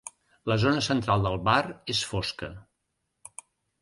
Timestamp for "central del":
0.85-1.37